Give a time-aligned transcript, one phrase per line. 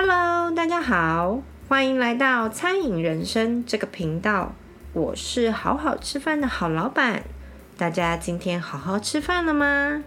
[0.00, 4.54] Hello，大家好，欢迎来到餐饮人生这个频道。
[4.92, 7.24] 我是好好吃饭的好老板。
[7.76, 10.04] 大家今天好好吃饭了吗？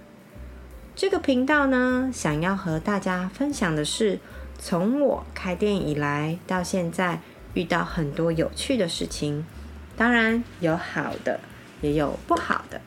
[0.95, 4.21] 这个频道呢，想要和大家分享的是，
[4.57, 7.19] 从我开店以来到现在，
[7.53, 9.45] 遇到很多有趣的事情。
[9.97, 11.41] 当然有好的，
[11.81, 12.79] 也有不好的，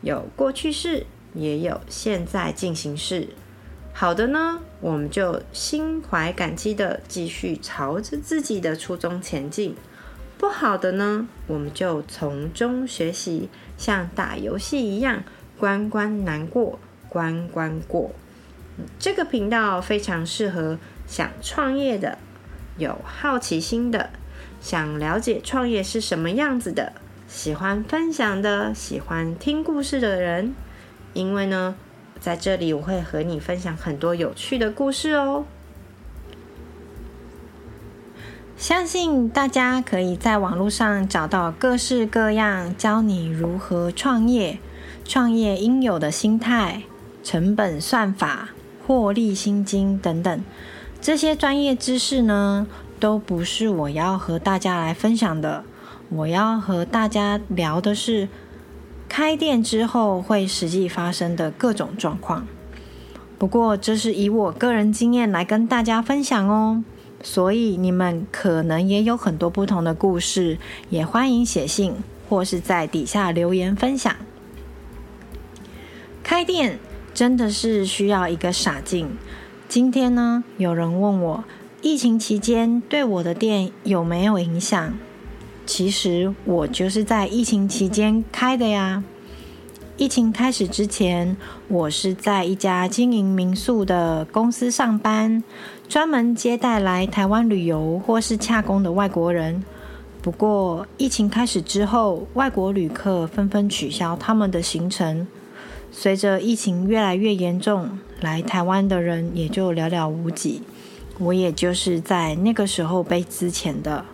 [0.00, 1.04] 有过去式，
[1.34, 3.28] 也有现在进行式。
[3.98, 9.72] 好的呢，我们就心怀感激的继续朝着自己的初衷前进；
[10.36, 15.24] 不好的呢，我们就从中学习，像打游戏一样，
[15.58, 16.78] 关关难过
[17.08, 18.10] 关关过。
[18.98, 22.18] 这个频道非常适合想创业的、
[22.76, 24.10] 有好奇心的、
[24.60, 26.92] 想了解创业是什么样子的、
[27.26, 30.54] 喜欢分享的、喜欢听故事的人，
[31.14, 31.76] 因为呢。
[32.20, 35.44] 在这里，我会和你分享很多有趣的故事哦。
[38.56, 44.58] 相信大家可以在网络上找到各式各样教你如何创业、
[45.04, 46.82] 创业应有的心态、
[47.22, 48.48] 成本算法、
[48.86, 50.44] 获利心经等等。
[51.00, 52.66] 这些专业知识呢，
[52.98, 55.64] 都不是我要和大家来分享的。
[56.08, 58.28] 我要和大家聊的是。
[59.08, 62.46] 开店之后会实际发生的各种状况，
[63.38, 66.84] 不过这是以我个人经验来跟大家分享哦，
[67.22, 70.58] 所以你们可能也有很多不同的故事，
[70.90, 71.94] 也欢迎写信
[72.28, 74.14] 或是在底下留言分享。
[76.22, 76.78] 开店
[77.14, 79.08] 真的是需要一个傻劲。
[79.68, 81.44] 今天呢，有人问我，
[81.80, 84.94] 疫情期间对我的店有没有影响？
[85.66, 89.02] 其实我就是在疫情期间开的呀。
[89.96, 91.36] 疫情开始之前，
[91.68, 95.42] 我是在一家经营民宿的公司上班，
[95.88, 99.64] 专门接待来台湾旅游或是洽公的外国人。
[100.20, 105.26] 不过，疫情开始之后，外国旅客纷纷取消他们的行程。
[105.90, 110.62] 随着疫情越来越严重，来台湾的人也就寥寥无几。
[111.18, 114.04] 我也就是在那个时候被资遣的。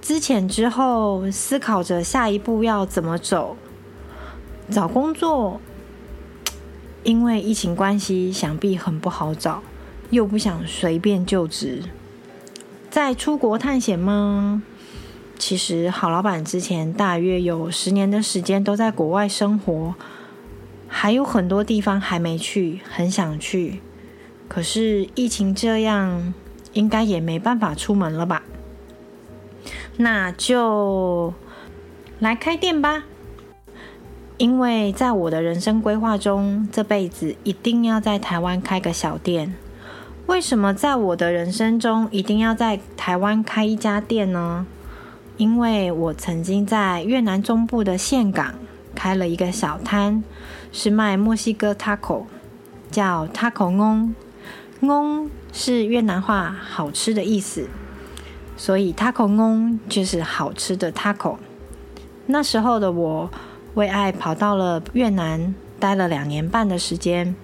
[0.00, 3.56] 资遣之后，思考着下一步要怎么走。
[4.70, 5.60] 找工作，
[7.02, 9.62] 因为疫情关系，想必很不好找，
[10.10, 11.82] 又不想随便就职。
[12.90, 14.62] 在出国探险吗？
[15.38, 19.94] 其实好老板之前大约有十年的时间都在国外生活，
[20.88, 23.80] 还有很多地方还没去，很想去。
[24.48, 26.32] 可是疫情这样，
[26.72, 28.42] 应该也没办法出门了吧？
[29.98, 31.32] 那就
[32.18, 33.04] 来开店吧，
[34.36, 39.54] 因为在我的人生规划中，这辈子一定要在台湾开个小店。
[40.26, 44.66] 为什么在我的人生中一定要在台湾开一家店呢？
[45.38, 48.54] 因为我曾经在越南中部的岘港
[48.94, 50.24] 开了一个小摊，
[50.72, 52.24] 是卖墨西哥 taco，
[52.90, 57.68] 叫 taco ngon，ngon 是越南话“好吃”的意思。
[58.56, 61.36] 所以 taco ngon 就是好吃的 taco。
[62.26, 63.30] 那时候的我
[63.74, 67.34] 为爱跑到了越南，待了两年半的时间。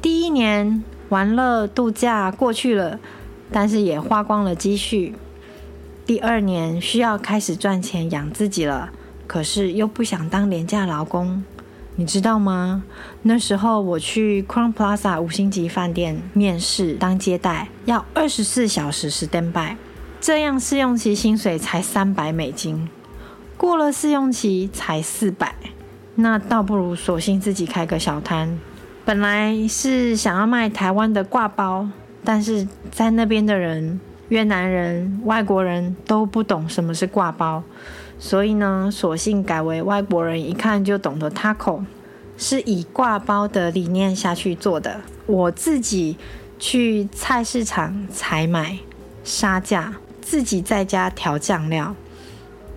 [0.00, 3.00] 第一年玩乐度假过去了，
[3.50, 5.14] 但是也花光了积蓄。
[6.06, 8.90] 第二年需要开始赚钱养自己了，
[9.26, 11.42] 可是又不想当廉价劳工，
[11.96, 12.84] 你知道吗？
[13.22, 19.76] 那时候我去 Crown Plaza 五星级饭店面试当接待，要二十四小时 stand by。
[20.24, 22.88] 这样试用期薪水才三百美金，
[23.58, 25.54] 过了试用期才四百，
[26.14, 28.58] 那倒不如索性自己开个小摊。
[29.04, 31.86] 本来是想要卖台湾的挂包，
[32.24, 37.62] 但是在那边的人，越南人、外国人都不懂什么是挂包，
[38.18, 41.84] 所以呢，索性改为外国人一看就懂的 taco，
[42.38, 45.02] 是以挂包的理念下去做的。
[45.26, 46.16] 我自己
[46.58, 48.78] 去菜市场采买，
[49.22, 49.96] 杀价。
[50.24, 51.94] 自己在家调酱料，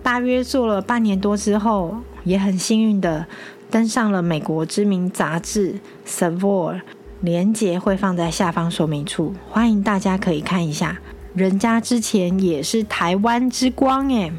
[0.02, 3.26] 大约做了半年多之后，也很幸运的
[3.70, 5.72] 登上了美国知名杂志
[6.06, 6.74] 《Savour》，
[7.22, 10.98] 连结会放在下方说明处，欢迎大家可以看一下。
[11.34, 14.32] 人家之前也是台湾之光诶，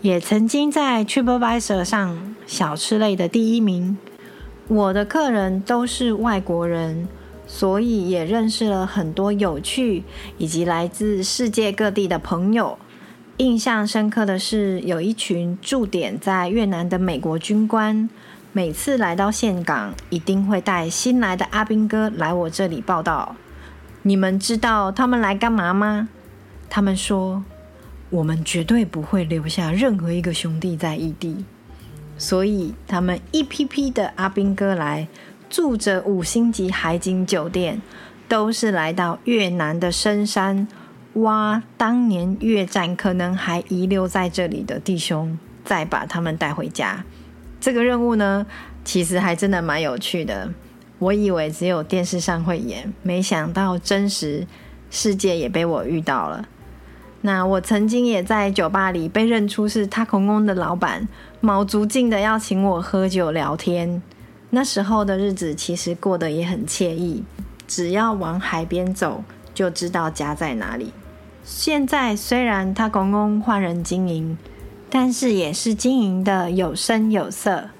[0.00, 3.98] 也曾经在 TripAdvisor 上小吃类的第一名。
[4.68, 7.08] 我的客人都是外国人。
[7.54, 10.02] 所以也认识了很多有趣
[10.38, 12.76] 以及来自世界各地的朋友。
[13.36, 18.10] 印象深刻的是，有一群驻点在越南的美国军官，
[18.50, 23.36] 每次来到岘港，一定会带新来的阿兵哥来我这里报道。
[24.02, 26.08] 你们知道他们来干嘛吗？
[26.68, 27.44] 他们说，
[28.10, 31.44] 我们绝对不会留下任何一个兄弟在异地，
[32.18, 35.06] 所以他们一批批的阿兵哥来，
[35.54, 37.80] 住着五星级海景酒店，
[38.26, 40.66] 都是来到越南的深山，
[41.12, 47.04] 挖当年越战可能还遗留在这里的弟兄，再把他们带回家。
[47.60, 48.44] 这个任务呢，
[48.84, 50.50] 其实还真的蛮有趣的。
[50.98, 54.48] 我以为只有电视上会演，没想到真实
[54.90, 56.48] 世界也被我遇到了。
[57.20, 61.06] 那我曾经也在酒吧里被认出是他空空的老板，
[61.40, 64.02] 卯足劲的要请我喝酒聊天。
[64.54, 67.24] 那时候的日子其实过得也很惬意，
[67.66, 70.92] 只要往海边走，就知道家在哪里。
[71.42, 74.38] 现在虽然他公公换人经营，
[74.88, 77.70] 但是也是经营的有声有色。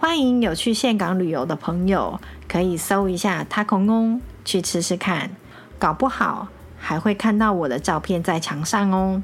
[0.00, 5.30] 欢迎有去峴港旅游的朋友，可以搜一下他公公去吃吃看，
[5.78, 9.22] 搞不好还会看到我的照片在墙上哦。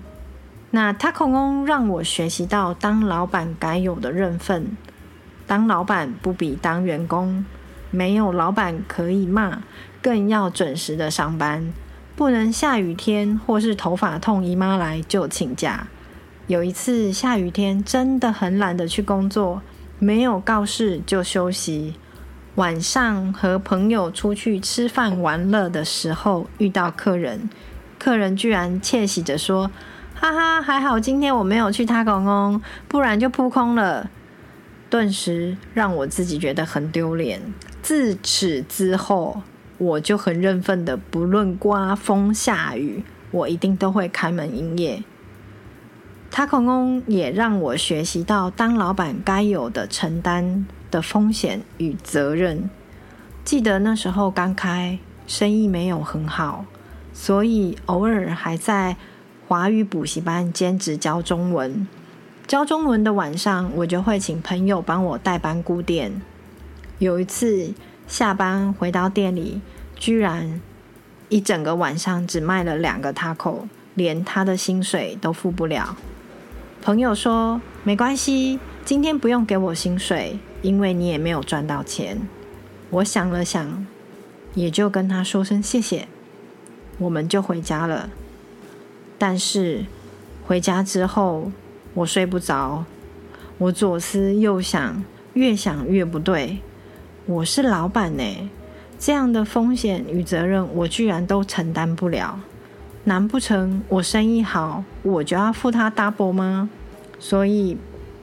[0.70, 4.76] 那他公公让我学习到当老板该有的认分，
[5.46, 7.44] 当老板不比当员工，
[7.90, 9.62] 没有老板可以骂，
[10.02, 11.72] 更要准时的上班，
[12.16, 15.86] 不能下雨天或是头发痛姨妈来就请假。
[16.46, 19.62] 有一次下雨天，真的很懒得去工作。
[19.98, 21.94] 没有告示就休息，
[22.56, 27.48] 晚上和朋友出去吃饭玩乐的时候遇到客人，
[27.98, 29.70] 客人居然窃喜着说
[30.14, 34.10] ：“哈哈，还好今天我没有去他公公，不然就扑空了。”
[34.88, 37.40] 顿时让我自己觉得很丢脸。
[37.82, 39.42] 自此之后，
[39.78, 45.02] 我就很认份的，不论刮风下雨，我一定都会开门营业。
[46.30, 52.68] 他空空也让我学习到当老板该有的承担的风险与责任。
[53.44, 56.64] 记得那时候刚开，生意没有很好，
[57.12, 58.96] 所以偶尔还在
[59.46, 61.86] 华语补习班兼职教中文。
[62.46, 66.22] 教中文的晚上，我就会请朋友帮我代班顾店。
[67.00, 67.74] 有一次
[68.06, 69.60] 下班回到店里，
[69.96, 70.60] 居然
[71.28, 73.62] 一整个晚上只卖了两个 taco，
[73.94, 75.96] 连他的薪水都付不了。
[76.80, 82.16] 朋友说：“没关系，今天不用给我薪水，因为你也没有赚到钱。”
[82.90, 83.84] 我想了想，
[84.54, 86.06] 也就跟他说声谢谢，
[86.98, 88.08] 我们就回家了。
[89.18, 89.84] 但是
[90.46, 91.50] 回家之后，
[91.96, 92.84] 我睡不着，
[93.56, 95.02] 我左思右想，
[95.32, 96.58] 越想越不对。
[97.24, 98.50] 我是老板呢，
[98.98, 102.38] 这样的风险与责任，我居然都承担不了。
[103.04, 106.68] 难不成我生意好，我就要付他 double 吗？
[107.18, 107.78] 所以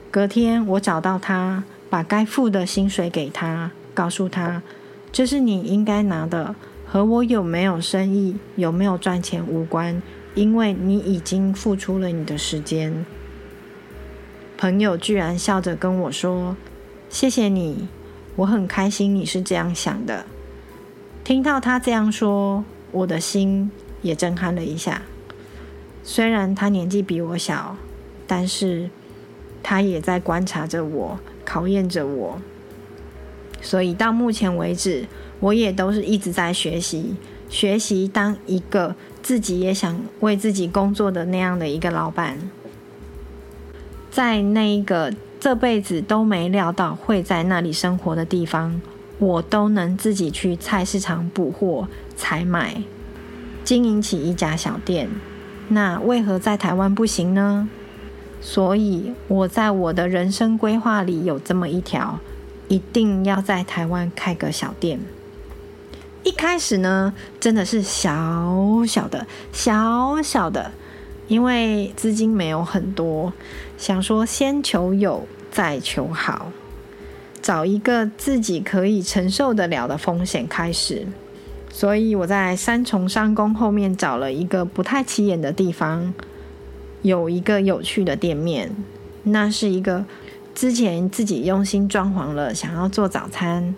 [0.08, 4.62] 隔天我找到他，把该付的薪水给他，告诉他
[5.10, 6.54] 这是你应该拿的，
[6.86, 10.00] 和我有没有生意、有没有赚钱无关，
[10.36, 13.04] 因为你已经付出了你的时间。
[14.56, 16.56] 朋友居然笑着跟我说
[17.10, 17.88] ：“谢谢你，
[18.36, 20.24] 我很开心你是这样想的。”
[21.24, 23.70] 听到他这样说，我的心。
[24.02, 25.00] 也震撼了一下，
[26.02, 27.74] 虽然他年纪比我小，
[28.26, 28.90] 但是
[29.62, 32.38] 他也在观察着我，考验着我。
[33.62, 35.06] 所以到目前为止，
[35.40, 37.16] 我也都是一直在学习，
[37.48, 42.36] 学习当一个自己也想为自己工作的那样的一个老板。
[44.14, 48.80] 在那一个这辈子都没料到会在那里生活的地方，
[49.18, 52.80] 我都能自己去菜市场补货、采买。
[53.64, 55.10] 经营起一家小店，
[55.66, 57.68] 那为何在台湾不行呢？
[58.40, 62.20] 所以我在我的人生规划里有这么一条，
[62.68, 65.00] 一定要在台湾开个小店。
[66.22, 70.70] 一开始呢，真的是小小的、小小的，
[71.26, 73.32] 因为资金没有很多，
[73.78, 76.52] 想说先求有，再求好，
[77.40, 81.06] 找一个自己可以承受得了的风险开始。
[81.70, 86.14] 所以我在三重商工后面找了一个不太起眼的地方，
[87.02, 88.70] 有一个有趣的店面。
[89.24, 90.04] 那是一个
[90.54, 93.74] 之前自己用心装潢了，想要做早餐，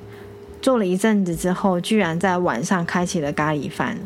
[0.61, 3.99] 做了一阵子之后，居然在晚上开启了咖喱饭。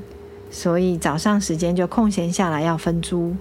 [0.51, 3.37] 所以早上时间就空闲下来要分租，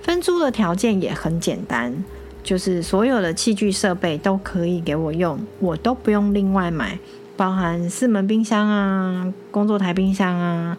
[0.00, 2.04] 分租的条件也很简单，
[2.42, 6.98] 就是所有的器具设备都可以给我用，我都不用另外买。
[7.36, 10.78] 包含四门冰箱啊、工作台冰箱啊、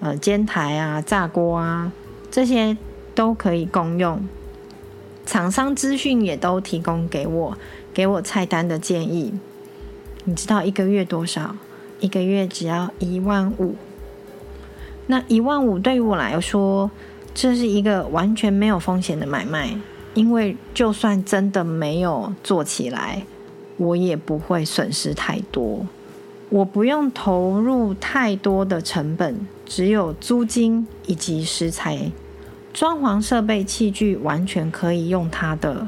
[0.00, 1.90] 呃煎台啊、炸锅啊，
[2.30, 2.76] 这些
[3.14, 4.22] 都可以共用。
[5.24, 7.56] 厂商资讯也都提供给我，
[7.94, 9.32] 给我菜单的建议。
[10.24, 11.56] 你知道一个月多少？
[12.00, 13.74] 一个月只要一万五。
[15.06, 16.90] 那一万五对于我来说，
[17.34, 19.76] 这是一个完全没有风险的买卖，
[20.14, 23.24] 因为就算真的没有做起来，
[23.76, 25.86] 我也不会损失太多。
[26.50, 32.12] 我不用投入太多的成本，只有租金以及食材，
[32.72, 35.86] 装潢设备器具完全可以用它的。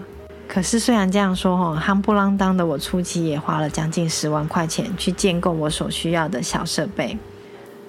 [0.49, 7.17] 可是虽然这样说，哈，夯不啷当的，我初期也花了将近十万块钱去建构我所需要的小设备。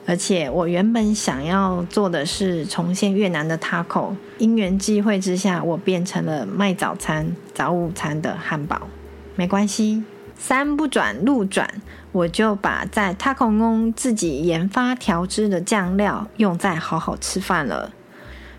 [0.09, 8.87] 而且我原本想要做的是重现越南的 taco，因缘际会之下，我变成了卖早餐、早午餐的汉堡。
[9.35, 10.05] 没关系，
[10.39, 11.69] 山不转路转，
[12.13, 17.91] 我就把在 taco 中自己研发调制的酱料用在好好吃饭了。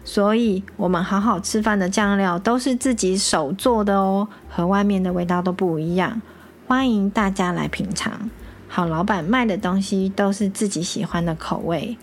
[0.05, 6.21] 所以，我们好好吃饭的酱料都是自己手做的哦，和外面的味道都不一样。
[6.67, 8.29] 欢迎大家来品尝。
[8.69, 11.97] 好老板卖的东西都是自己喜欢的口味，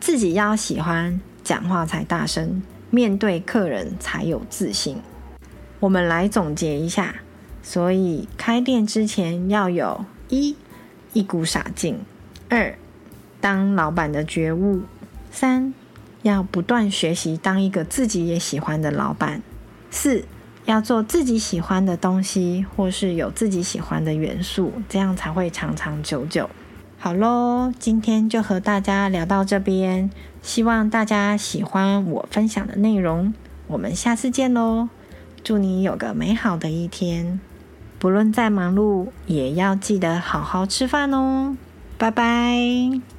[0.00, 4.96] 自己要喜欢，讲话才大声，面对客人才有自信。
[5.78, 7.16] 我们来总结一下，
[7.62, 10.56] 所以开店之前要有一
[11.12, 11.98] 一股傻劲，
[12.48, 12.76] 二
[13.40, 14.80] 当老板的觉悟，
[15.30, 15.74] 三
[16.22, 19.42] 要不断学习当一个自己也喜欢的老板，
[19.90, 20.24] 四。
[20.66, 26.50] 要做自己喜欢的东西，或是有自己喜欢的元素，这样才会长长久久。
[26.98, 30.10] 好喽，今天就和大家聊到这边，
[30.42, 33.32] 希望大家喜欢我分享的内容。
[33.68, 34.88] 我们下次见喽，
[35.44, 37.38] 祝你有个美好的一天，
[37.98, 41.56] 不论再忙碌，也要记得好好吃饭哦。
[41.96, 43.15] 拜拜。